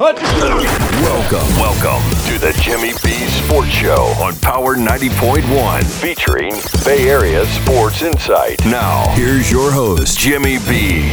[0.00, 6.52] Welcome, welcome to the Jimmy B Sports Show on Power 90.1, featuring
[6.84, 8.64] Bay Area Sports Insight.
[8.66, 11.12] Now, here's your host, Jimmy B.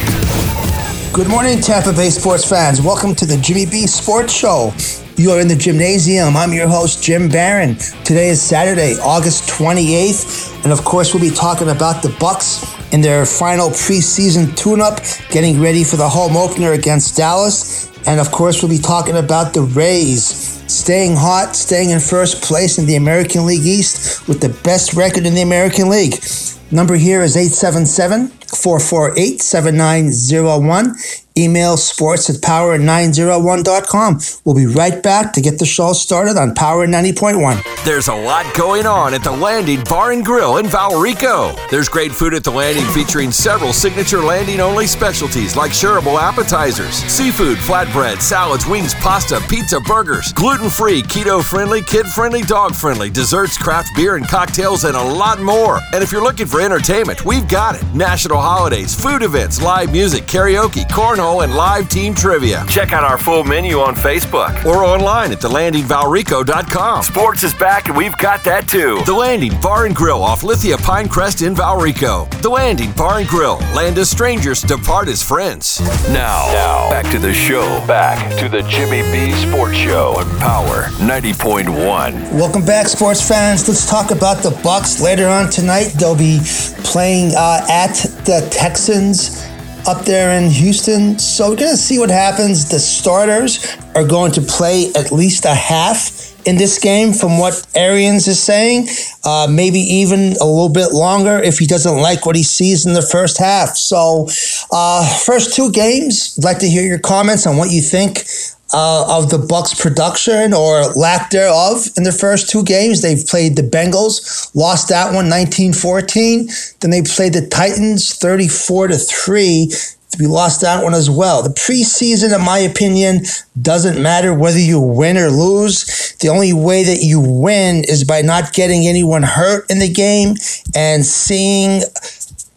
[1.13, 2.79] Good morning, Tampa Bay sports fans.
[2.79, 4.71] Welcome to the Jimmy B Sports Show.
[5.15, 6.35] You are in the Jimnasium.
[6.35, 7.77] I'm your host, Jim Barron.
[8.03, 13.01] Today is Saturday, August 28th, and of course, we'll be talking about the Bucs in
[13.01, 14.99] their final preseason tune-up,
[15.31, 17.91] getting ready for the home opener against Dallas.
[18.07, 20.23] And of course, we'll be talking about the Rays
[20.71, 25.25] staying hot, staying in first place in the American League East with the best record
[25.25, 26.23] in the American League.
[26.71, 30.95] Number here is 877 448 7901.
[31.37, 34.19] Email sports at power901.com.
[34.45, 37.83] We'll be right back to get the show started on Power 90.1.
[37.83, 41.53] There's a lot going on at the Landing Bar and Grill in Valrico.
[41.69, 46.93] There's great food at the Landing featuring several signature landing only specialties like shareable appetizers,
[47.11, 53.09] seafood, flatbread, salads, wings, pasta, pizza, burgers, gluten free, keto friendly, kid friendly, dog friendly,
[53.09, 55.81] desserts, craft beer and cocktails, and a lot more.
[55.91, 57.83] And if you're looking for entertainment, we've got it.
[57.93, 62.63] National holidays, food events, live music, karaoke, cornhole, and live team trivia.
[62.69, 67.03] Check out our full menu on Facebook or online at thelandingvalrico.com.
[67.03, 69.01] Sports is back and we've got that too.
[69.05, 72.29] The Landing Bar and Grill off Lithia Pinecrest in Valrico.
[72.41, 73.57] The Landing Bar and Grill.
[73.75, 75.79] Land as strangers, depart as friends.
[76.09, 77.65] Now, now back to the show.
[77.87, 82.33] Back to the Jimmy B Sports Show on Power 90.1.
[82.33, 83.67] Welcome back, sports fans.
[83.67, 85.93] Let's talk about the Bucs later on tonight.
[85.97, 86.39] They'll be
[86.83, 89.45] playing uh, at the Texans
[89.87, 91.19] up there in Houston.
[91.19, 92.69] So we're going to see what happens.
[92.69, 97.65] The starters are going to play at least a half in this game, from what
[97.75, 98.87] Arians is saying.
[99.23, 102.93] Uh, maybe even a little bit longer if he doesn't like what he sees in
[102.93, 103.75] the first half.
[103.75, 104.27] So,
[104.71, 108.25] uh, first two games, I'd like to hear your comments on what you think
[108.73, 113.01] uh, of the Bucs' production or lack thereof in the first two games.
[113.01, 116.79] They've played the Bengals, lost that one 19-14.
[116.79, 119.71] Then they played the Titans 34 to 3.
[120.19, 121.43] We lost that one as well.
[121.43, 123.23] The preseason, in my opinion,
[123.61, 126.15] doesn't matter whether you win or lose.
[126.21, 130.35] The only way that you win is by not getting anyone hurt in the game
[130.73, 131.81] and seeing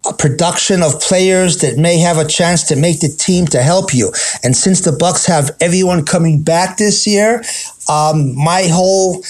[0.07, 3.93] a production of players that may have a chance to make the team to help
[3.93, 4.13] you.
[4.43, 7.43] And since the Bucs have everyone coming back this year,
[7.89, 9.23] um, my whole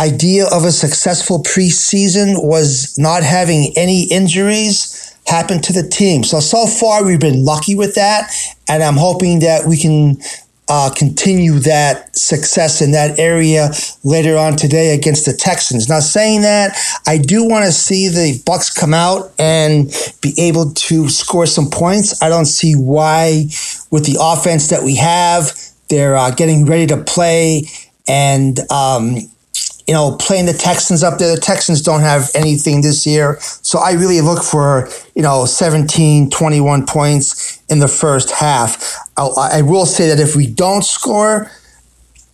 [0.00, 6.22] idea of a successful preseason was not having any injuries happen to the team.
[6.22, 8.30] So so far we've been lucky with that,
[8.68, 10.18] and I'm hoping that we can
[10.68, 13.70] uh, continue that success in that area
[14.02, 15.88] later on today against the Texans.
[15.88, 16.76] Now, saying that,
[17.06, 19.92] I do want to see the Bucs come out and
[20.22, 22.22] be able to score some points.
[22.22, 23.46] I don't see why,
[23.90, 25.52] with the offense that we have,
[25.90, 27.64] they're uh, getting ready to play
[28.06, 28.58] and.
[28.70, 29.18] Um,
[29.86, 31.34] you know, playing the Texans up there.
[31.34, 33.38] The Texans don't have anything this year.
[33.40, 38.96] So I really look for, you know, 17, 21 points in the first half.
[39.16, 41.50] I, I will say that if we don't score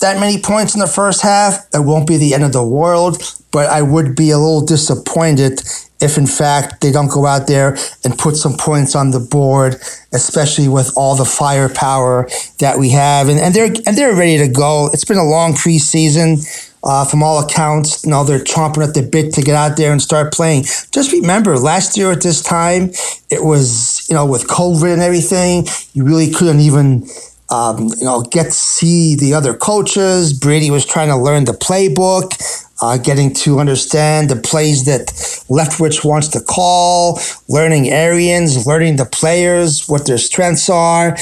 [0.00, 3.22] that many points in the first half, it won't be the end of the world.
[3.52, 5.60] But I would be a little disappointed
[6.00, 9.74] if, in fact, they don't go out there and put some points on the board,
[10.12, 12.28] especially with all the firepower
[12.60, 13.28] that we have.
[13.28, 14.88] And, and they're and they're ready to go.
[14.92, 16.38] It's been a long preseason.
[16.82, 20.00] Uh, from all accounts, know, they're chomping at the bit to get out there and
[20.00, 20.64] start playing.
[20.92, 22.90] Just remember, last year at this time,
[23.28, 27.06] it was, you know, with COVID and everything, you really couldn't even,
[27.50, 30.32] um, you know, get to see the other coaches.
[30.32, 32.32] Brady was trying to learn the playbook,
[32.80, 35.08] uh, getting to understand the plays that
[35.50, 41.14] Leftwich wants to call, learning Arians, learning the players, what their strengths are,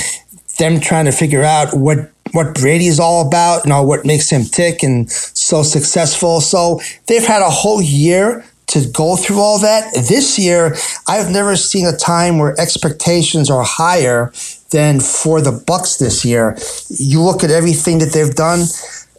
[0.58, 4.28] them trying to figure out what what Brady is all about, you know, what makes
[4.28, 5.10] him tick and
[5.48, 6.40] so successful.
[6.40, 9.94] So they've had a whole year to go through all that.
[9.94, 10.76] This year,
[11.06, 14.30] I've never seen a time where expectations are higher
[14.70, 16.56] than for the Bucks this year.
[16.90, 18.60] You look at everything that they've done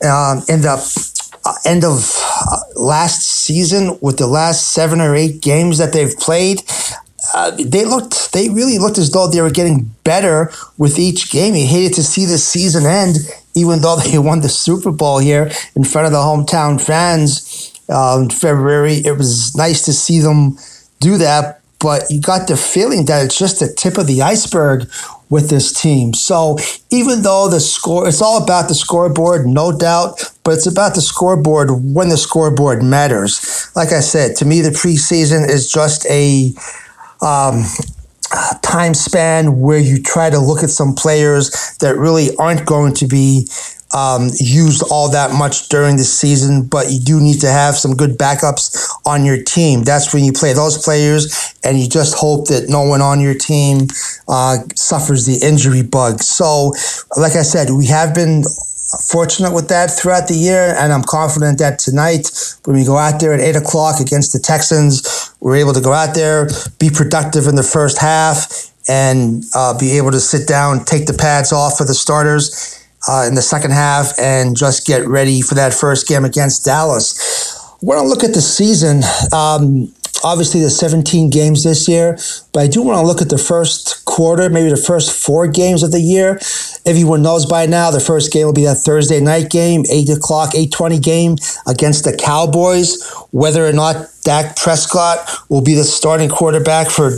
[0.03, 0.77] um, in the
[1.45, 6.15] uh, end of uh, last season with the last seven or eight games that they've
[6.17, 6.61] played.
[7.33, 11.55] Uh, they looked, they really looked as though they were getting better with each game.
[11.55, 13.17] You hated to see the season end,
[13.59, 18.19] even though they won the Super Bowl here in front of the hometown fans uh,
[18.21, 18.95] in February.
[19.05, 20.57] It was nice to see them
[20.99, 24.89] do that, but you got the feeling that it's just the tip of the iceberg
[25.29, 26.13] with this team.
[26.13, 26.57] So
[26.89, 31.01] even though the score, it's all about the scoreboard, no doubt, but it's about the
[31.01, 33.71] scoreboard when the scoreboard matters.
[33.75, 36.51] Like I said, to me, the preseason is just a
[37.21, 37.63] um,
[38.31, 42.93] uh, time span where you try to look at some players that really aren't going
[42.95, 43.47] to be
[43.91, 47.95] um, used all that much during the season, but you do need to have some
[47.95, 49.83] good backups on your team.
[49.83, 53.33] That's when you play those players, and you just hope that no one on your
[53.33, 53.87] team
[54.27, 56.21] uh, suffers the injury bug.
[56.21, 56.73] So,
[57.17, 58.43] like I said, we have been
[58.97, 62.31] fortunate with that throughout the year, and I'm confident that tonight,
[62.65, 65.93] when we go out there at eight o'clock against the Texans, we're able to go
[65.93, 66.49] out there,
[66.79, 71.13] be productive in the first half, and uh, be able to sit down, take the
[71.13, 75.55] pads off for the starters uh, in the second half and just get ready for
[75.55, 77.55] that first game against Dallas.
[77.81, 79.93] When I look at the season, um,
[80.23, 82.17] obviously the 17 games this year,
[82.53, 85.83] but I do want to look at the first quarter, maybe the first four games
[85.83, 86.39] of the year.
[86.85, 90.53] Everyone knows by now the first game will be that Thursday night game, 8 o'clock,
[90.53, 91.35] 8.20 game
[91.67, 93.03] against the Cowboys.
[93.31, 97.11] Whether or not Dak Prescott will be the starting quarterback for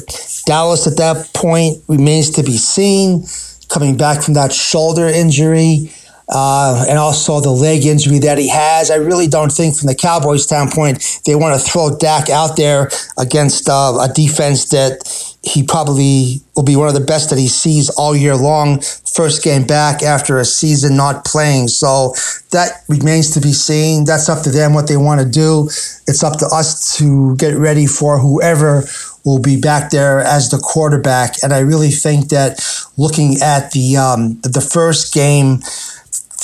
[0.46, 3.24] Dallas at that point remains to be seen
[3.70, 5.92] coming back from that shoulder injury.
[6.34, 8.90] Uh, and also the leg injury that he has.
[8.90, 12.90] I really don't think, from the Cowboys' standpoint, they want to throw Dak out there
[13.18, 15.02] against uh, a defense that
[15.44, 18.80] he probably will be one of the best that he sees all year long.
[18.82, 21.68] First game back after a season not playing.
[21.68, 22.14] So
[22.52, 24.06] that remains to be seen.
[24.06, 25.66] That's up to them what they want to do.
[26.08, 28.84] It's up to us to get ready for whoever
[29.26, 31.36] will be back there as the quarterback.
[31.44, 32.64] And I really think that
[32.98, 35.60] looking at the um, the first game,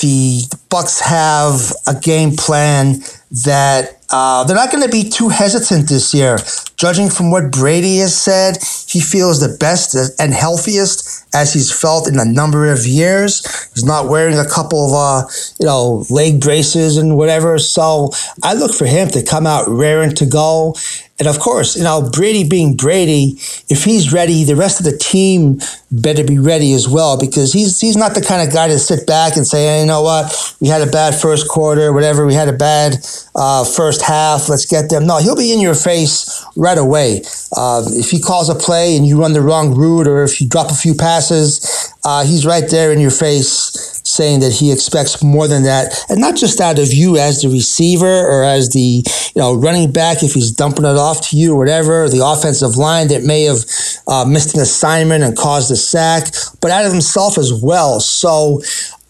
[0.02, 3.02] the Bucks have a game plan
[3.46, 6.38] that uh, they're not going to be too hesitant this year.
[6.78, 8.58] Judging from what Brady has said,
[8.88, 13.46] he feels the best and healthiest as he's felt in a number of years.
[13.74, 15.28] He's not wearing a couple of, uh,
[15.60, 17.60] you know, leg braces and whatever.
[17.60, 18.12] So
[18.44, 20.76] I look for him to come out raring to go.
[21.20, 23.38] And of course, you know, Brady being Brady,
[23.70, 25.60] if he's ready, the rest of the team
[25.92, 29.08] better be ready as well because he's he's not the kind of guy to sit
[29.08, 32.36] back and say, hey, you know what, we had a bad first quarter, whatever, we
[32.36, 32.98] had a bad
[33.36, 35.08] uh, first half, let's get them.
[35.08, 37.24] No, he'll be in your face right away.
[37.56, 40.48] Uh, if he calls a play and you run the wrong route or if you
[40.48, 45.24] drop a few passes, uh, he's right there in your face saying that he expects
[45.24, 49.04] more than that, and not just out of you as the receiver or as the
[49.36, 52.76] you know running back if he's dumping it off to you or whatever, the offensive
[52.76, 53.64] line that may have
[54.08, 58.00] uh, missed an assignment and caused a sack, but out of himself as well.
[58.00, 58.62] So.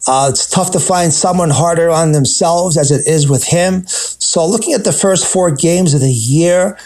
[0.09, 3.85] Uh, it's tough to find someone harder on themselves as it is with him.
[3.87, 6.77] So, looking at the first four games of the year,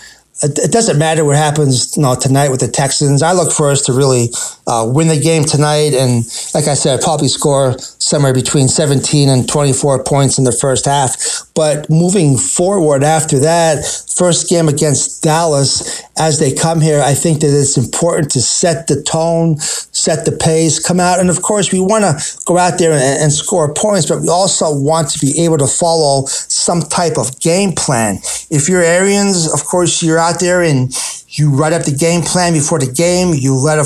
[0.44, 3.22] it doesn't matter what happens you know, tonight with the Texans.
[3.22, 4.30] I look for us to really
[4.66, 9.48] uh, win the game tonight, and like I said, probably score somewhere between 17 and
[9.48, 11.16] 24 points in the first half.
[11.54, 13.86] But moving forward after that,
[14.16, 18.88] first game against Dallas, as they come here, I think that it's important to set
[18.88, 19.58] the tone,
[20.02, 23.22] set the pace, come out, and of course, we want to go out there and,
[23.22, 27.40] and score points, but we also want to be able to follow some type of
[27.40, 28.18] game plan.
[28.50, 30.92] If you're Arians, of course, you're out there and
[31.28, 33.34] you write up the game plan before the game.
[33.36, 33.86] You let a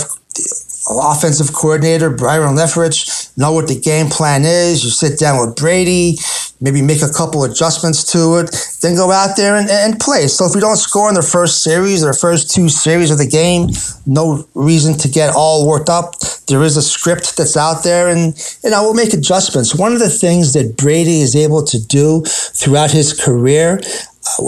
[0.87, 4.83] offensive coordinator Byron Leftwich know what the game plan is.
[4.83, 6.17] You sit down with Brady,
[6.61, 10.27] maybe make a couple adjustments to it, then go out there and, and play.
[10.27, 13.27] So if we don't score in the first series or first two series of the
[13.27, 13.69] game,
[14.05, 16.15] no reason to get all worked up.
[16.47, 19.73] There is a script that's out there, and you know we'll make adjustments.
[19.75, 23.79] One of the things that Brady is able to do throughout his career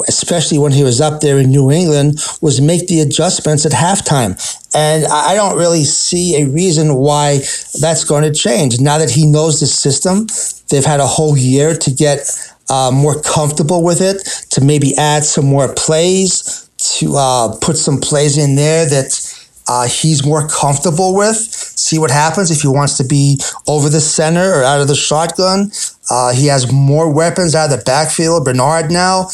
[0.08, 4.36] especially when he was up there in New England, was make the adjustments at halftime.
[4.76, 7.40] And I don't really see a reason why
[7.80, 8.80] that's going to change.
[8.80, 10.28] Now that he knows the system,
[10.70, 12.30] they've had a whole year to get
[12.70, 18.00] uh, more comfortable with it, to maybe add some more plays, to uh, put some
[18.00, 21.57] plays in there that uh, he's more comfortable with.
[21.88, 24.96] See what happens if he wants to be over the center or out of the
[24.96, 25.72] shotgun.
[26.12, 28.44] Uh, he has more weapons out of the backfield.
[28.44, 29.30] Bernard now.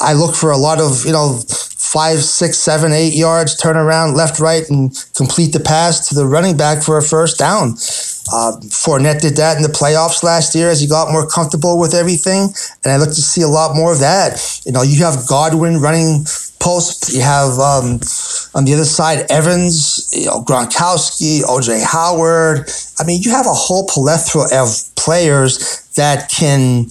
[0.00, 4.14] I look for a lot of, you know, five, six, seven, eight yards, turn around
[4.14, 7.72] left, right, and complete the pass to the running back for a first down.
[8.32, 11.92] Uh, Fournette did that in the playoffs last year as he got more comfortable with
[11.92, 12.48] everything,
[12.82, 14.62] and I look to see a lot more of that.
[14.64, 16.24] You know, you have Godwin running
[16.62, 17.12] post.
[17.12, 18.00] You have um,
[18.54, 22.70] on the other side Evans, you know, Gronkowski, OJ Howard.
[23.00, 26.86] I mean, you have a whole plethora of players that can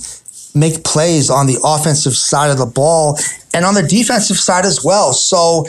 [0.54, 3.18] make plays on the offensive side of the ball
[3.54, 5.14] and on the defensive side as well.
[5.14, 5.66] So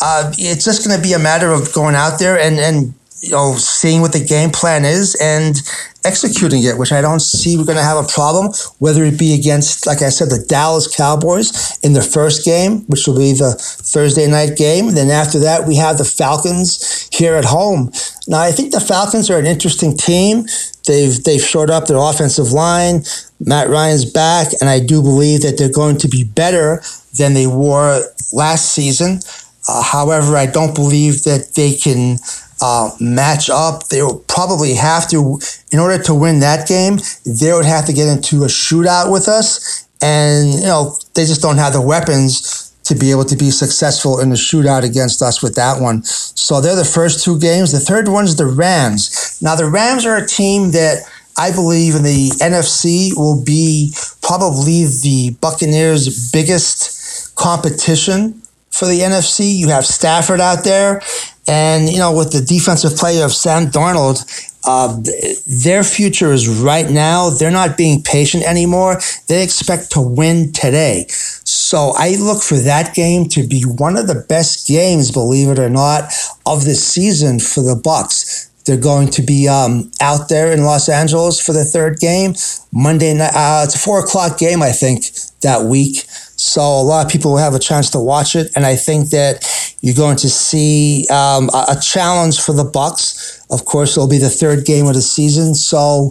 [0.00, 2.94] uh, it's just going to be a matter of going out there and and
[3.26, 5.56] you know, seeing what the game plan is and
[6.04, 9.34] executing it, which I don't see we're going to have a problem, whether it be
[9.34, 13.54] against, like I said, the Dallas Cowboys in the first game, which will be the
[13.58, 14.94] Thursday night game.
[14.94, 17.90] Then after that, we have the Falcons here at home.
[18.28, 20.46] Now, I think the Falcons are an interesting team.
[20.86, 23.02] They've they've shored up their offensive line.
[23.40, 26.80] Matt Ryan's back, and I do believe that they're going to be better
[27.18, 29.20] than they were last season.
[29.68, 32.18] Uh, however, I don't believe that they can
[32.60, 33.88] uh, match up.
[33.88, 35.38] They will probably have to,
[35.72, 39.28] in order to win that game, they would have to get into a shootout with
[39.28, 39.86] us.
[40.02, 44.20] And, you know, they just don't have the weapons to be able to be successful
[44.20, 46.04] in the shootout against us with that one.
[46.04, 47.72] So they're the first two games.
[47.72, 49.38] The third one's the Rams.
[49.42, 51.02] Now, the Rams are a team that
[51.36, 59.56] I believe in the NFC will be probably the Buccaneers' biggest competition for the NFC.
[59.56, 61.02] You have Stafford out there,
[61.46, 64.24] and, you know, with the defensive play of Sam Darnold,
[64.64, 65.00] uh,
[65.46, 67.30] their future is right now.
[67.30, 68.98] They're not being patient anymore.
[69.28, 71.06] They expect to win today.
[71.08, 75.58] So I look for that game to be one of the best games, believe it
[75.60, 76.12] or not,
[76.44, 78.50] of the season for the Bucs.
[78.64, 82.34] They're going to be um, out there in Los Angeles for the third game
[82.72, 83.30] Monday night.
[83.32, 85.04] Uh, it's a four o'clock game, I think,
[85.42, 86.04] that week.
[86.34, 89.10] So a lot of people will have a chance to watch it, and I think
[89.10, 89.44] that
[89.80, 93.44] you're going to see um, a, a, challenge for the Bucs.
[93.50, 96.10] Of course, it'll be the third game of the season, so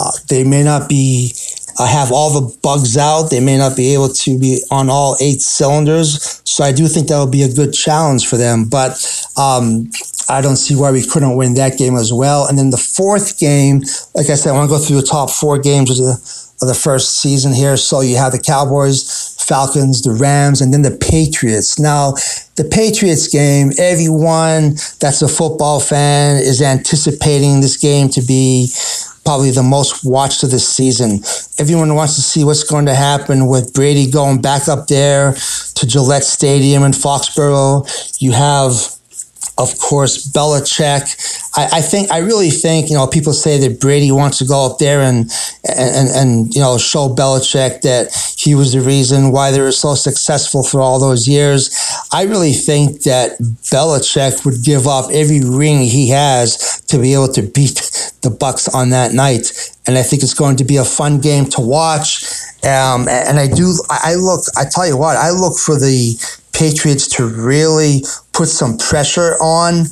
[0.00, 1.32] uh, they may not be
[1.78, 3.30] uh, have all the bugs out.
[3.30, 6.42] They may not be able to be on all eight cylinders.
[6.44, 8.68] So I do think that will be a good challenge for them.
[8.68, 8.92] But
[9.36, 9.90] um,
[10.28, 12.46] I don't see why we couldn't win that game as well.
[12.46, 13.80] And then the fourth game,
[14.14, 16.12] like I said, I want to go through the top four games of the,
[16.62, 17.76] of the first season here.
[17.76, 21.78] So you have the Cowboys, Falcons, the Rams, and then the Patriots.
[21.78, 22.12] Now,
[22.56, 28.68] the Patriots game, everyone that's a football fan is anticipating this game to be
[29.24, 31.20] probably the most watched of the season.
[31.58, 35.86] Everyone wants to see what's going to happen with Brady going back up there to
[35.86, 37.86] Gillette Stadium in Foxborough.
[38.20, 38.72] You have
[39.58, 41.04] of course, Belichick.
[41.56, 44.64] I, I, think I really think you know people say that Brady wants to go
[44.66, 45.30] up there and
[45.68, 49.94] and and you know show Belichick that he was the reason why they were so
[49.94, 51.70] successful for all those years.
[52.12, 53.38] I really think that
[53.70, 57.76] Belichick would give up every ring he has to be able to beat
[58.22, 59.52] the Bucs on that night,
[59.86, 62.24] and I think it's going to be a fun game to watch.
[62.64, 63.74] Um, and I do.
[63.90, 64.44] I look.
[64.56, 65.16] I tell you what.
[65.16, 66.16] I look for the
[66.62, 69.86] Patriots to really put some pressure on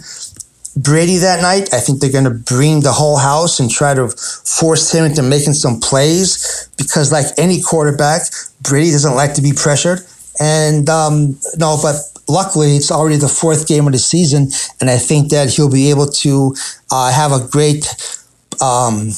[0.77, 1.75] Brady that night.
[1.75, 5.21] I think they're going to bring the whole house and try to force him into
[5.21, 8.23] making some plays because, like any quarterback,
[8.63, 10.03] Brady doesn't like to be pressured.
[10.39, 11.97] And um, no, but
[12.29, 14.51] luckily it's already the fourth game of the season,
[14.81, 16.55] and I think that he'll be able to
[16.93, 17.85] uh, have a great
[18.61, 19.11] um,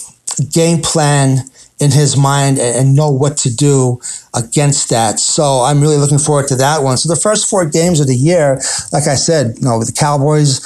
[0.50, 1.50] game plan
[1.82, 3.98] in his mind and, know what to do
[4.34, 5.18] against that.
[5.18, 6.96] So I'm really looking forward to that one.
[6.96, 8.60] So the first four games of the year,
[8.92, 10.60] like I said, you know, with the Cowboys,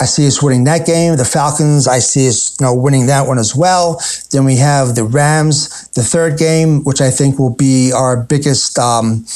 [0.00, 1.16] I see us winning that game.
[1.16, 4.00] The Falcons, I see us, you know, winning that one as well.
[4.30, 8.78] Then we have the Rams, the third game, which I think will be our biggest
[8.78, 9.26] um,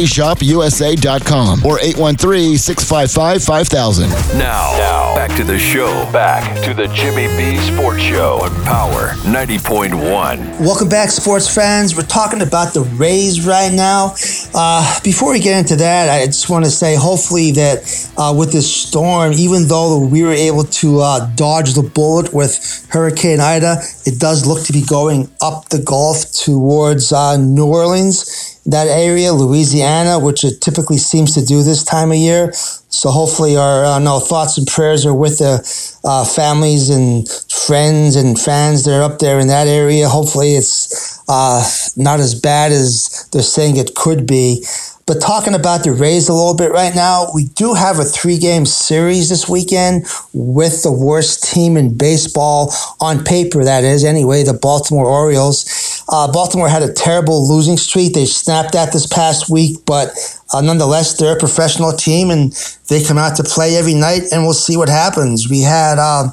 [0.01, 4.37] PropertyShopUSA.com or 813-655-5000.
[4.37, 5.87] Now, now, back to the show.
[6.11, 10.59] Back to the Jimmy B Sports Show on Power 90.1.
[10.59, 11.95] Welcome back, sports fans.
[11.95, 14.15] We're talking about the Rays right now.
[14.53, 18.51] Uh, before we get into that, I just want to say hopefully that uh, with
[18.51, 23.77] this storm, even though we were able to uh, dodge the bullet with Hurricane Ida,
[24.05, 29.33] it does look to be going up the Gulf towards uh, New Orleans that area,
[29.33, 32.51] Louisiana, which it typically seems to do this time of year.
[32.53, 38.15] So hopefully, our uh, no thoughts and prayers are with the uh, families and friends
[38.15, 40.07] and fans that are up there in that area.
[40.07, 41.63] Hopefully, it's uh,
[41.95, 44.63] not as bad as they're saying it could be.
[45.07, 48.37] But talking about the Rays a little bit right now, we do have a three
[48.37, 54.43] game series this weekend with the worst team in baseball on paper, that is, anyway,
[54.43, 56.00] the Baltimore Orioles.
[56.09, 58.13] Uh, Baltimore had a terrible losing streak.
[58.13, 60.09] They snapped that this past week, but
[60.53, 62.51] uh, nonetheless, they're a professional team and
[62.89, 65.49] they come out to play every night, and we'll see what happens.
[65.49, 66.27] We had, uh,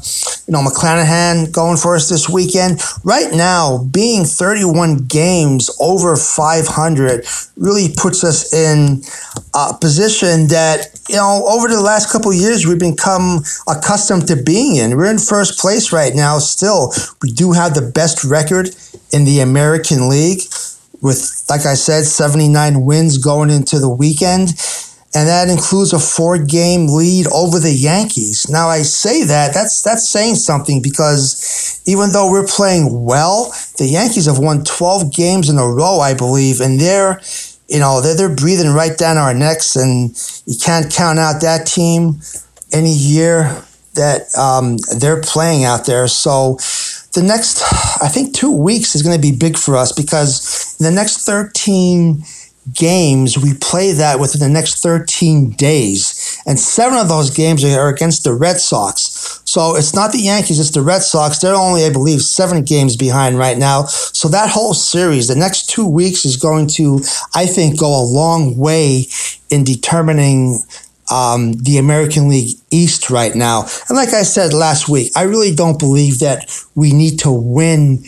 [0.49, 2.81] you know, McClanahan going for us this weekend.
[3.05, 7.25] Right now, being 31 games over 500
[7.57, 9.03] really puts us in
[9.55, 14.77] a position that, you know, over the last couple years, we've become accustomed to being
[14.77, 14.97] in.
[14.97, 16.93] We're in first place right now still.
[17.23, 18.75] We do have the best record
[19.13, 20.41] in the American League
[21.01, 24.51] with, like I said, 79 wins going into the weekend.
[25.15, 28.47] And that includes a four game lead over the Yankees.
[28.51, 33.87] Now I say that, that's that's saying something because even though we're playing well, the
[33.87, 37.21] Yankees have won 12 games in a row, I believe, and they're
[37.69, 40.11] you know, they're, they're breathing right down our necks, and
[40.47, 42.21] you can't count out that team
[42.73, 43.63] any year
[43.95, 46.09] that um, they're playing out there.
[46.09, 46.59] So
[47.19, 47.63] the next,
[48.01, 52.23] I think, two weeks is going to be big for us because the next 13
[52.73, 56.41] games, we play that within the next 13 days.
[56.47, 59.43] And seven of those games are against the Red Sox.
[59.45, 61.39] So it's not the Yankees, it's the Red Sox.
[61.39, 63.85] They're only, I believe, seven games behind right now.
[63.87, 67.01] So that whole series, the next two weeks, is going to,
[67.35, 69.07] I think, go a long way
[69.51, 70.61] in determining
[71.11, 73.67] um, the American League East right now.
[73.89, 78.05] And like I said last week, I really don't believe that we need to win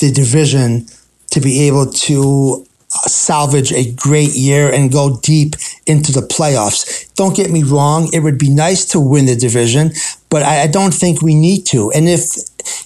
[0.00, 0.86] the division
[1.30, 5.54] to be able to uh, salvage a great year and go deep
[5.86, 7.12] into the playoffs.
[7.14, 9.92] Don't get me wrong, it would be nice to win the division,
[10.28, 11.90] but I, I don't think we need to.
[11.92, 12.36] And if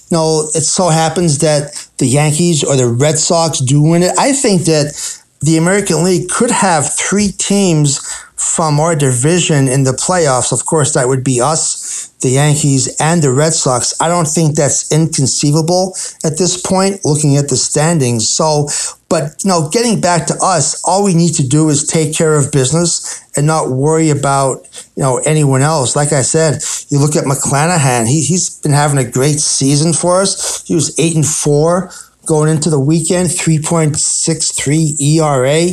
[0.09, 4.13] you know, it so happens that the Yankees or the Red Sox do win it,
[4.17, 4.95] I think that
[5.41, 7.99] the American League could have three teams
[8.37, 10.51] from our division in the playoffs.
[10.51, 13.93] Of course, that would be us, the Yankees, and the Red Sox.
[13.99, 18.29] I don't think that's inconceivable at this point, looking at the standings.
[18.29, 18.69] So,
[19.09, 22.35] but you know, getting back to us, all we need to do is take care
[22.35, 25.95] of business and not worry about you know anyone else.
[25.95, 30.21] Like I said, you look at McClanahan; he he's been having a great season for
[30.21, 30.63] us.
[30.67, 31.91] He was eight and four
[32.27, 35.65] going into the weekend, 3.63 ERA.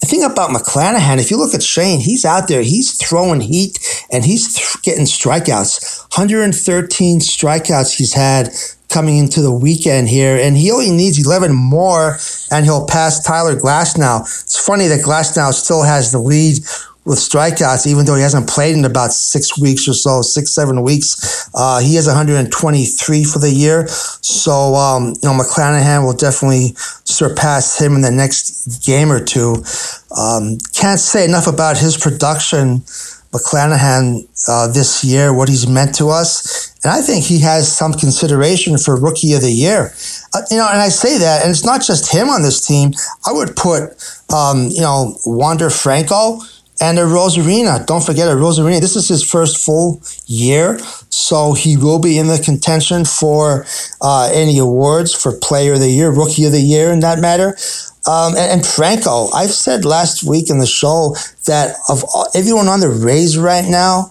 [0.00, 3.78] The thing about McClanahan, if you look at Shane, he's out there, he's throwing heat
[4.10, 6.00] and he's th- getting strikeouts.
[6.16, 8.48] 113 strikeouts he's had
[8.88, 12.16] coming into the weekend here, and he only needs 11 more,
[12.50, 14.22] and he'll pass Tyler Glasnow.
[14.22, 16.58] It's funny that Glasnow still has the lead
[17.08, 20.82] with strikeouts, even though he hasn't played in about six weeks or so, six, seven
[20.82, 21.48] weeks.
[21.54, 23.88] Uh, he has 123 for the year.
[23.88, 29.64] So, um, you know, McClanahan will definitely surpass him in the next game or two.
[30.14, 32.80] Um, can't say enough about his production,
[33.32, 36.76] McClanahan, uh, this year, what he's meant to us.
[36.84, 39.92] And I think he has some consideration for Rookie of the Year.
[40.34, 42.92] Uh, you know, and I say that, and it's not just him on this team.
[43.26, 43.96] I would put,
[44.32, 46.40] um, you know, Wander Franco
[46.80, 48.80] and Arozarena, Don't forget Arozarena.
[48.80, 50.78] This is his first full year,
[51.10, 53.66] so he will be in the contention for
[54.00, 57.56] uh, any awards for Player of the Year, Rookie of the Year, in that matter.
[58.06, 61.14] Um, and, and, Franco, I've said last week in the show
[61.46, 64.10] that of everyone on the Rays right now,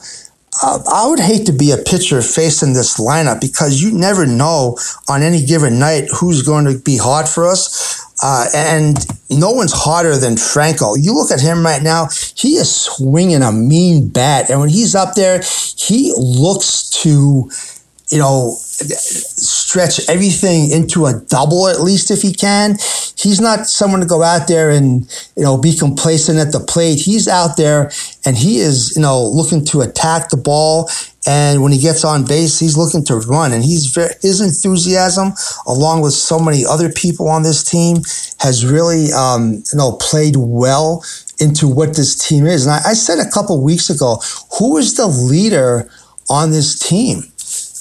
[0.62, 4.78] uh, I would hate to be a pitcher facing this lineup because you never know
[5.10, 8.07] on any given night who's going to be hot for us.
[8.22, 10.96] Uh, and no one's hotter than Franco.
[10.96, 14.50] You look at him right now, he is swinging a mean bat.
[14.50, 15.42] And when he's up there,
[15.76, 17.50] he looks to,
[18.10, 18.58] you know,
[19.68, 22.78] stretch everything into a double at least if he can.
[23.18, 25.02] He's not someone to go out there and,
[25.36, 27.00] you know, be complacent at the plate.
[27.00, 27.92] He's out there
[28.26, 30.90] and he is, you know, looking to attack the ball
[31.28, 33.52] and when he gets on base, he's looking to run.
[33.52, 35.34] And he's very, his enthusiasm,
[35.68, 37.98] along with so many other people on this team,
[38.40, 41.04] has really um, you know played well
[41.40, 42.66] into what this team is.
[42.66, 44.22] And I, I said a couple weeks ago,
[44.58, 45.90] who is the leader
[46.30, 47.24] on this team?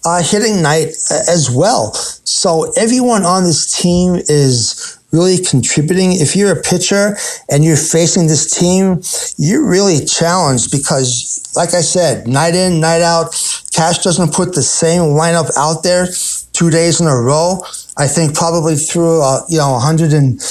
[0.03, 0.89] uh, hitting night
[1.27, 1.93] as well.
[2.25, 6.11] So everyone on this team is really contributing.
[6.11, 7.15] If you're a pitcher
[7.49, 9.01] and you're facing this team,
[9.37, 13.31] you're really challenged because, like I said, night in, night out,
[13.73, 16.07] Cash doesn't put the same lineup out there
[16.51, 17.63] two days in a row.
[17.97, 20.41] I think probably through, uh, you know, 100 and,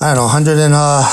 [0.00, 1.08] I don't know, 100 and, uh,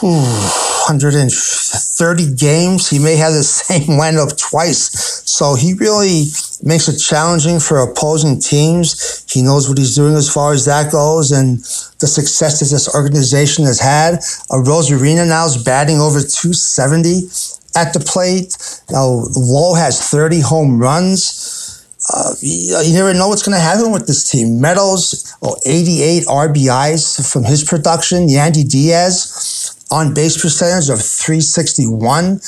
[0.00, 2.88] 130 games.
[2.88, 5.22] He may have the same lineup twice.
[5.26, 6.24] So he really
[6.62, 9.22] makes it challenging for opposing teams.
[9.30, 11.58] He knows what he's doing as far as that goes and
[12.00, 14.14] the success that this organization has had.
[14.14, 17.28] A Arozarena now is batting over 270
[17.76, 18.56] at the plate.
[18.90, 21.65] Now, Lowe has 30 home runs.
[22.12, 24.60] Uh, you, you, never know what's going to happen with this team.
[24.60, 28.28] Meadows, oh, 88 RBIs from his production.
[28.28, 32.40] Yandy Diaz, on base percentage of 361.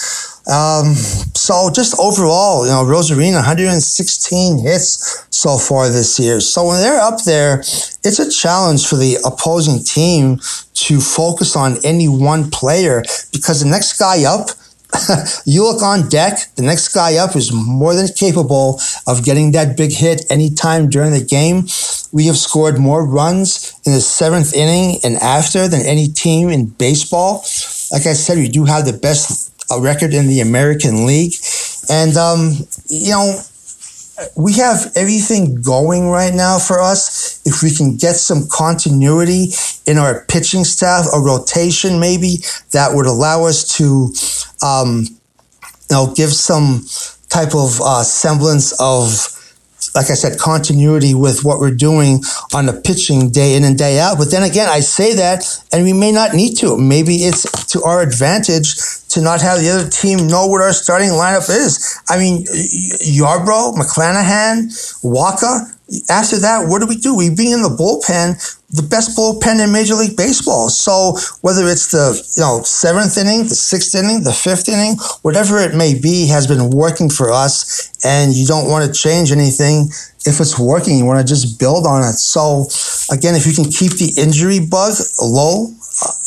[0.50, 0.94] Um,
[1.34, 6.40] so just overall, you know, Arozarena, 116 hits so far this year.
[6.40, 10.38] So when they're up there, it's a challenge for the opposing team
[10.74, 14.50] to focus on any one player because the next guy up
[15.44, 19.76] you look on deck, the next guy up is more than capable of getting that
[19.76, 21.66] big hit anytime during the game.
[22.12, 26.66] We have scored more runs in the seventh inning and after than any team in
[26.66, 27.44] baseball.
[27.92, 31.34] Like I said, we do have the best uh, record in the American League.
[31.90, 32.52] And, um,
[32.88, 33.42] you know,
[34.36, 37.40] we have everything going right now for us.
[37.46, 39.48] If we can get some continuity
[39.86, 42.38] in our pitching staff, a rotation maybe
[42.72, 44.12] that would allow us to,
[44.62, 46.84] um, you know, give some
[47.28, 49.34] type of uh, semblance of
[49.94, 52.22] like I said, continuity with what we're doing
[52.54, 54.18] on the pitching day in and day out.
[54.18, 56.76] But then again, I say that, and we may not need to.
[56.76, 57.42] Maybe it's
[57.72, 58.74] to our advantage
[59.10, 62.00] to not have the other team know what our starting lineup is.
[62.08, 64.68] I mean, Yarbrough, McClanahan,
[65.02, 65.74] Wacha.
[66.10, 67.16] After that, what do we do?
[67.16, 68.36] We bring in the bullpen
[68.70, 70.68] the best bullpen in Major League Baseball.
[70.68, 75.58] So whether it's the you know seventh inning, the sixth inning, the fifth inning, whatever
[75.58, 79.88] it may be, has been working for us, and you don't want to change anything.
[80.26, 82.20] If it's working, you want to just build on it.
[82.20, 82.68] So
[83.10, 85.72] again, if you can keep the injury bug low,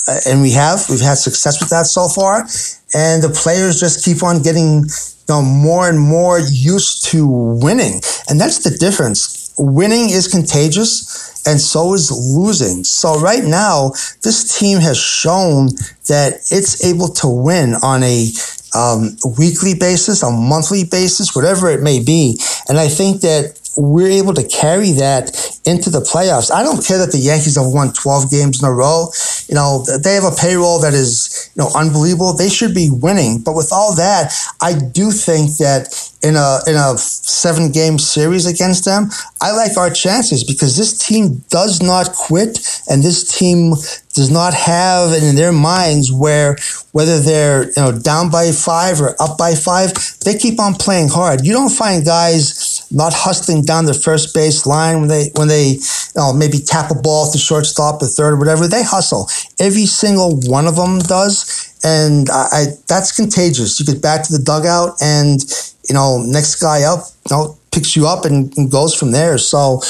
[0.08, 2.48] uh, and we have, we've had success with that so far,
[2.96, 8.02] and the players just keep on getting you know, more and more used to winning,
[8.28, 12.84] and that's the difference winning is contagious and so is losing.
[12.84, 13.90] So right now,
[14.22, 15.68] this team has shown
[16.08, 18.30] that it's able to win on a
[18.74, 22.40] um, weekly basis, a monthly basis, whatever it may be.
[22.70, 26.52] And I think that we're able to carry that into the playoffs.
[26.52, 29.08] I don't care that the Yankees have won 12 games in a row.
[29.48, 32.34] You know, they have a payroll that is, you know, unbelievable.
[32.34, 33.42] They should be winning.
[33.42, 38.46] But with all that, I do think that in a in a seven game series
[38.46, 39.10] against them,
[39.42, 43.74] I like our chances because this team does not quit and this team
[44.14, 46.58] does not have in their minds where
[46.92, 51.10] whether they're you know down by five or up by five, they keep on playing
[51.10, 51.46] hard.
[51.46, 52.61] You don't find guys
[52.92, 56.92] not hustling down the first base line when they when they you know, maybe tap
[56.92, 58.68] a ball to shortstop, the third, or whatever.
[58.68, 59.30] They hustle.
[59.60, 63.80] Every single one of them does, and I, I that's contagious.
[63.80, 65.42] You get back to the dugout and
[65.90, 67.00] you know, next guy up,
[67.30, 69.38] you know, picks you up and, and goes from there.
[69.38, 69.82] So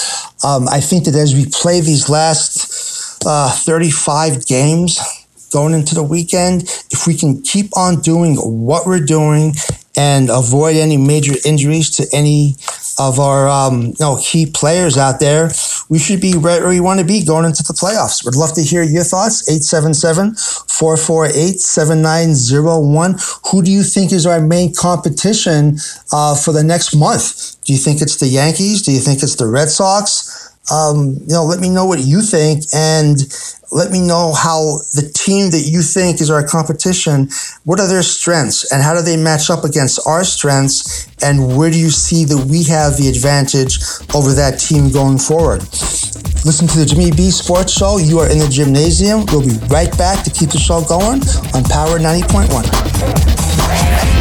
[0.44, 5.00] um, I think that as we play these last uh, 35 games,
[5.52, 6.64] going into the weekend.
[6.92, 9.54] If we can keep on doing what we're doing
[9.96, 12.56] and avoid any major injuries to any
[13.00, 15.52] of our um, you know, key players out there,
[15.90, 18.26] we should be right where we want to be going into the playoffs.
[18.26, 19.48] We'd love to hear your thoughts.
[19.50, 23.16] 877 448 7901.
[23.52, 25.78] Who do you think is our main competition
[26.12, 27.62] uh, for the next month?
[27.64, 28.82] Do you think it's the Yankees?
[28.82, 30.51] Do you think it's the Red Sox?
[30.70, 33.18] Um, you know, let me know what you think and
[33.72, 37.30] let me know how the team that you think is our competition,
[37.64, 41.72] what are their strengths and how do they match up against our strengths and where
[41.72, 43.80] do you see that we have the advantage
[44.14, 45.62] over that team going forward?
[46.44, 47.98] Listen to the Jimmy B Sports Show.
[47.98, 49.32] You are in the Jimnasium.
[49.32, 51.22] We'll be right back to keep the show going
[51.54, 54.21] on Power 90.1.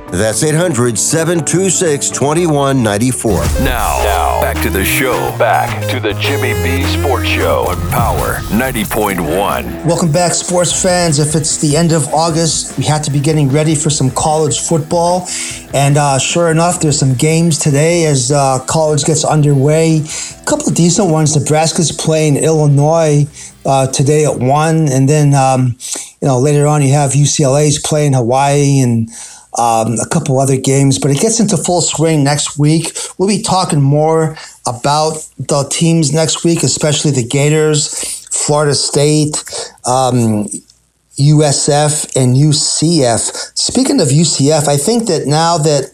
[0.11, 3.31] That's 800 726 2194.
[3.63, 5.13] Now, now, back to the show.
[5.37, 9.85] Back to the Jimmy B Sports Show on Power 90.1.
[9.85, 11.17] Welcome back, sports fans.
[11.17, 14.59] If it's the end of August, we have to be getting ready for some college
[14.59, 15.29] football.
[15.73, 20.01] And uh, sure enough, there's some games today as uh, college gets underway.
[20.01, 21.37] A couple of decent ones.
[21.37, 23.25] Nebraska's playing Illinois
[23.65, 24.89] uh, today at 1.
[24.89, 25.77] And then, um,
[26.21, 29.09] you know, later on, you have UCLA's playing Hawaii and
[29.57, 32.95] um, a couple other games, but it gets into full swing next week.
[33.17, 37.93] We'll be talking more about the teams next week, especially the Gators,
[38.29, 39.43] Florida State,
[39.85, 40.47] um,
[41.17, 43.57] USF, and UCF.
[43.57, 45.91] Speaking of UCF, I think that now that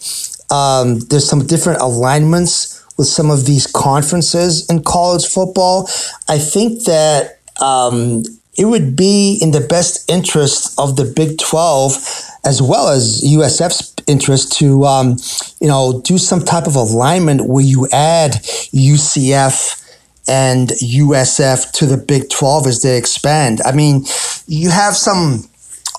[0.52, 5.90] um, there's some different alignments with some of these conferences in college football,
[6.28, 8.24] I think that um,
[8.58, 13.94] it would be in the best interest of the Big 12 as well as USF's
[14.08, 15.18] interest to, um,
[15.60, 18.32] you know, do some type of alignment where you add
[18.74, 19.84] UCF
[20.28, 23.62] and USF to the Big 12 as they expand.
[23.66, 24.06] I mean,
[24.48, 25.50] you have some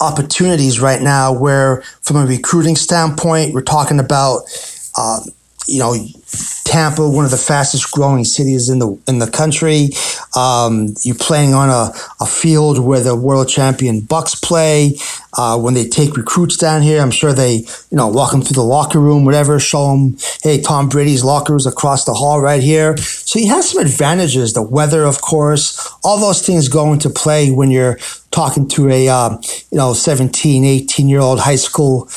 [0.00, 4.42] opportunities right now where, from a recruiting standpoint, we're talking about,
[4.96, 5.20] uh,
[5.68, 5.94] you know,
[6.64, 9.90] Tampa, one of the fastest growing cities in the in the country.
[10.36, 14.96] Um, you're playing on a, a field where the world champion Bucs play.
[15.36, 17.56] Uh, when they take recruits down here, I'm sure they,
[17.90, 21.54] you know, walk them through the locker room, whatever, show them, hey, Tom Brady's locker
[21.54, 22.96] is across the hall right here.
[22.96, 24.52] So you have some advantages.
[24.52, 27.98] The weather, of course, all those things go into play when you're
[28.30, 29.38] talking to a, uh,
[29.70, 32.08] you know, 17, 18 year old high school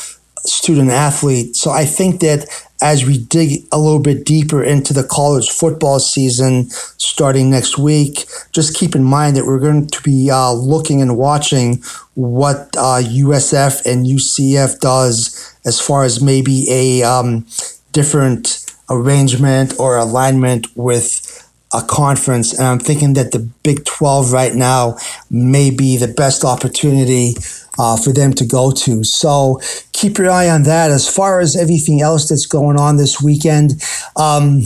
[0.44, 1.56] student athlete.
[1.56, 2.46] So I think that
[2.82, 8.26] as we dig a little bit deeper into the college football season starting next week,
[8.50, 11.82] just keep in mind that we're going to be uh, looking and watching
[12.14, 17.46] what uh, USF and UCF does as far as maybe a um,
[17.92, 21.41] different arrangement or alignment with
[21.72, 22.52] a conference.
[22.52, 24.96] And I'm thinking that the Big 12 right now
[25.30, 27.34] may be the best opportunity
[27.78, 29.04] uh, for them to go to.
[29.04, 29.60] So
[29.92, 30.90] keep your eye on that.
[30.90, 33.82] As far as everything else that's going on this weekend,
[34.16, 34.62] um,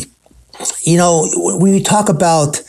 [0.83, 2.63] you know, when we talk about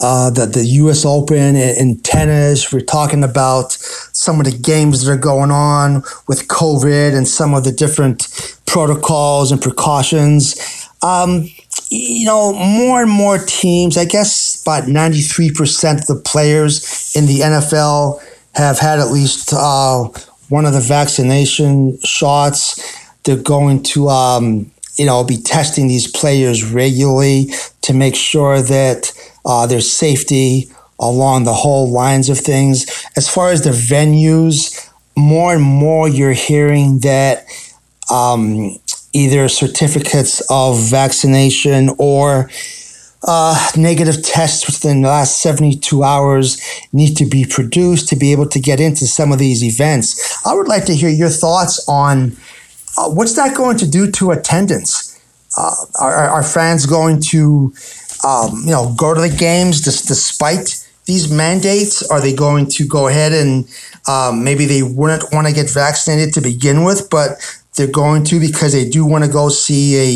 [0.00, 1.04] uh, the, the U.S.
[1.04, 6.48] Open in, tennis, we're talking about some of the games that are going on with
[6.48, 8.28] COVID and some of the different
[8.66, 10.88] protocols and precautions.
[11.02, 11.48] Um,
[11.90, 17.40] you know, more and more teams, I guess about 93% of the players in the
[17.40, 18.22] NFL
[18.54, 20.04] have had at least uh,
[20.48, 22.96] one of the vaccination shots.
[23.24, 27.50] They're going to, um, you know, be testing these players regularly
[27.82, 29.12] to make sure that
[29.44, 32.86] uh, there's safety along the whole lines of things.
[33.16, 37.46] As far as the venues, more and more you're hearing that
[38.10, 38.78] um,
[39.12, 42.50] either certificates of vaccination or
[43.22, 46.60] uh, negative tests within the last 72 hours
[46.92, 50.46] need to be produced to be able to get into some of these events.
[50.46, 52.36] I would like to hear your thoughts on
[52.96, 55.18] uh, what's that going to do to attendance?
[55.56, 57.72] Uh, are, are, fans going to,
[58.24, 62.08] um, you know, go to the games despite these mandates?
[62.08, 63.68] Are they going to go ahead and
[64.08, 68.40] um, maybe they wouldn't want to get vaccinated to begin with, but they're going to
[68.40, 70.10] because they do want to go see a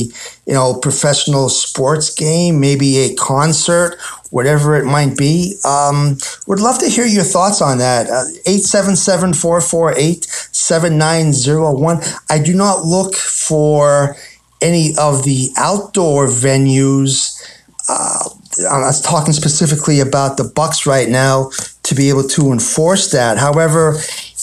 [0.46, 3.96] you know professional sports game, maybe a concert,
[4.30, 5.56] whatever it might be.
[5.64, 8.10] Um, would love to hear your thoughts on that.
[8.10, 12.00] Uh, eight seven seven four four eight seven nine zero one.
[12.28, 14.16] I do not look for
[14.60, 17.40] any of the outdoor venues.
[17.88, 18.28] Uh,
[18.70, 21.50] I'm talking specifically about the Bucs right now
[21.82, 23.36] to be able to enforce that.
[23.38, 23.96] However,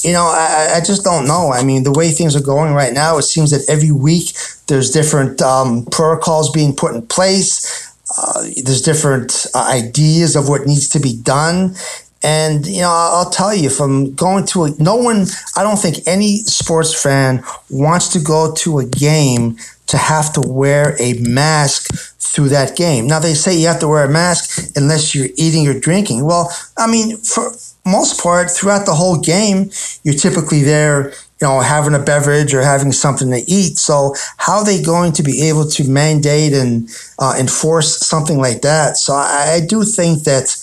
[0.04, 1.52] you know, I, I just don't know.
[1.52, 4.36] I mean, the way things are going right now, it seems that every week
[4.68, 7.94] there's different um, protocols being put in place.
[8.18, 11.76] Uh, there's different uh, ideas of what needs to be done.
[12.24, 16.08] And, you know, I'll tell you from going to a, no one, I don't think
[16.08, 22.18] any sports fan wants to go to a game to have to wear a mask
[22.20, 23.08] through that game.
[23.08, 26.24] Now they say you have to wear a mask unless you're eating or drinking.
[26.24, 27.52] Well, I mean, for
[27.86, 29.72] most part, throughout the whole game,
[30.04, 33.78] you're typically there, you know, having a beverage or having something to eat.
[33.78, 38.62] So how are they going to be able to mandate and uh, enforce something like
[38.62, 38.98] that?
[38.98, 40.56] So I, I do think that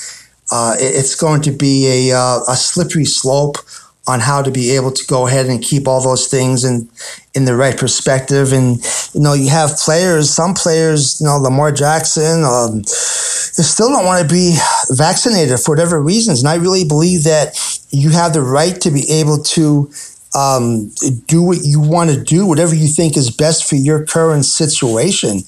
[0.52, 3.58] uh, it's going to be a, uh, a slippery slope
[4.08, 6.88] on how to be able to go ahead and keep all those things in
[7.34, 8.52] in the right perspective.
[8.52, 8.78] And
[9.14, 10.30] you know, you have players.
[10.34, 14.56] Some players, you know, Lamar Jackson, um, they still don't want to be
[14.90, 16.40] vaccinated for whatever reasons.
[16.40, 17.54] And I really believe that
[17.90, 19.90] you have the right to be able to
[20.34, 20.90] um,
[21.26, 25.40] do what you want to do, whatever you think is best for your current situation.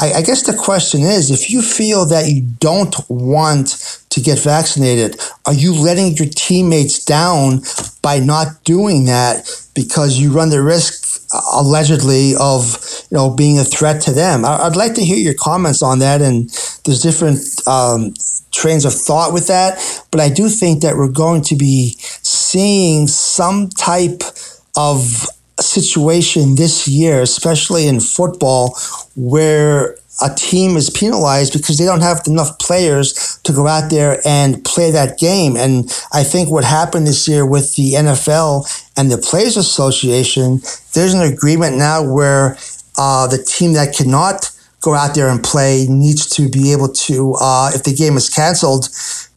[0.00, 4.38] I, I, guess the question is if you feel that you don't want to get
[4.38, 7.62] vaccinated, are you letting your teammates down
[8.02, 11.02] by not doing that because you run the risk?
[11.56, 12.78] allegedly of
[13.10, 16.22] you know being a threat to them i'd like to hear your comments on that
[16.22, 16.48] and
[16.84, 18.14] there's different um,
[18.52, 19.76] trains of thought with that
[20.12, 24.22] but i do think that we're going to be seeing some type
[24.76, 25.26] of
[25.60, 28.76] situation this year, especially in football,
[29.16, 34.20] where a team is penalized because they don't have enough players to go out there
[34.24, 35.56] and play that game.
[35.56, 40.60] And I think what happened this year with the NFL and the Players Association,
[40.94, 42.56] there's an agreement now where
[42.96, 44.50] uh, the team that cannot
[44.80, 48.28] go out there and play needs to be able to, uh, if the game is
[48.28, 48.88] canceled,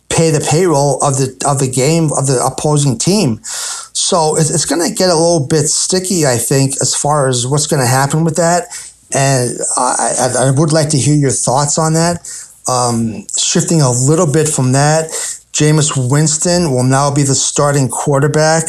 [0.10, 3.40] pay the payroll of the of the game of the opposing team.
[3.44, 7.46] So it's, it's going to get a little bit sticky, I think, as far as
[7.46, 8.68] what's going to happen with that.
[9.14, 12.28] And I, I, would like to hear your thoughts on that.
[12.68, 15.10] Um, shifting a little bit from that,
[15.54, 18.64] Jameis Winston will now be the starting quarterback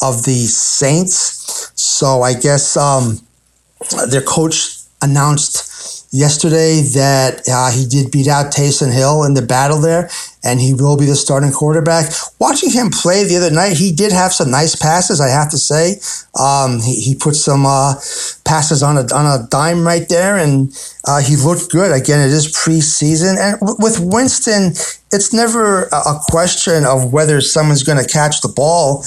[0.00, 1.70] of the Saints.
[1.74, 3.20] So I guess um,
[4.08, 9.80] their coach announced yesterday that uh, he did beat out Taysom Hill in the battle
[9.80, 10.08] there,
[10.44, 12.12] and he will be the starting quarterback.
[12.38, 15.58] Watching him play the other night, he did have some nice passes, I have to
[15.58, 15.96] say.
[16.38, 17.94] Um, he, he put some uh,
[18.44, 20.70] passes on a, on a dime right there, and
[21.06, 21.90] uh, he looked good.
[21.90, 23.36] Again, it is preseason.
[23.38, 24.72] And w- with Winston,
[25.12, 29.04] it's never a question of whether someone's going to catch the ball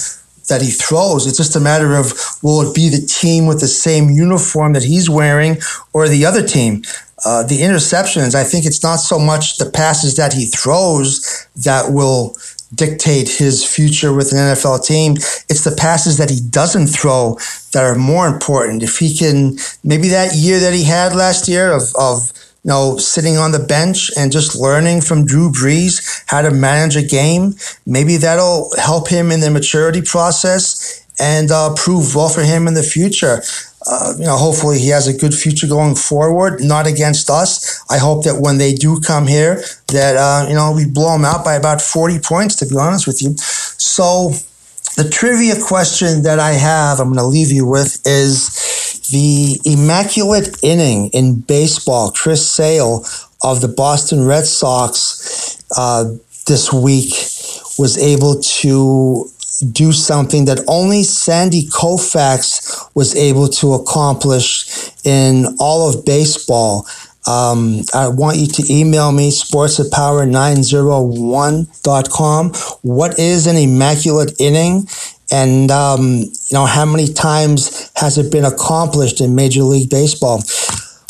[0.48, 1.26] that he throws.
[1.26, 4.82] It's just a matter of will it be the team with the same uniform that
[4.82, 5.58] he's wearing
[5.92, 6.82] or the other team?
[7.24, 11.92] Uh, the interceptions, I think it's not so much the passes that he throws that
[11.92, 12.36] will
[12.74, 15.14] dictate his future with an NFL team.
[15.48, 17.38] It's the passes that he doesn't throw
[17.72, 18.82] that are more important.
[18.82, 22.32] If he can, maybe that year that he had last year of, of
[22.64, 26.96] you know, sitting on the bench and just learning from Drew Brees how to manage
[26.96, 27.54] a game.
[27.86, 32.74] Maybe that'll help him in the maturity process and uh, prove well for him in
[32.74, 33.42] the future.
[33.90, 37.82] Uh, you know, hopefully he has a good future going forward, not against us.
[37.90, 41.24] I hope that when they do come here, that, uh, you know, we blow them
[41.24, 43.34] out by about 40 points, to be honest with you.
[43.38, 44.32] So
[44.96, 50.58] the trivia question that I have, I'm going to leave you with is the immaculate
[50.62, 53.06] inning in baseball, Chris Sale
[53.42, 56.04] of the Boston Red Sox uh,
[56.46, 57.12] this week
[57.78, 59.30] was able to
[59.72, 62.57] do something that only Sandy Koufax
[62.98, 66.84] was able to accomplish in all of baseball.
[67.26, 72.52] Um, I want you to email me, sports at power901.com.
[72.82, 74.88] What is an immaculate inning?
[75.30, 80.42] and um, you know how many times has it been accomplished in Major League Baseball?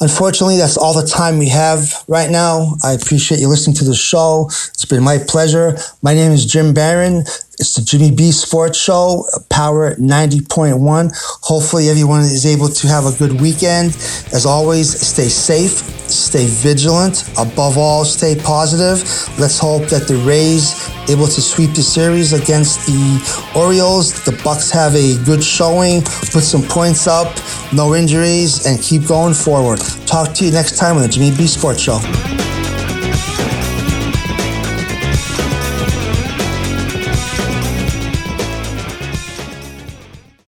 [0.00, 2.74] Unfortunately, that's all the time we have right now.
[2.84, 4.46] I appreciate you listening to the show.
[4.46, 5.76] It's been my pleasure.
[6.02, 7.24] My name is Jim Barron.
[7.60, 11.10] It's the Jimmy B Sports Show, Power 90.1.
[11.42, 13.96] Hopefully, everyone is able to have a good weekend.
[14.32, 15.72] As always, stay safe,
[16.08, 17.28] stay vigilant.
[17.36, 19.02] Above all, stay positive.
[19.40, 24.12] Let's hope that the Rays able to sweep the series against the Orioles.
[24.24, 27.36] The Bucs have a good showing, put some points up,
[27.72, 29.80] no injuries, and keep going forward.
[30.06, 31.98] Talk to you next time on the Jimmy B Sports Show.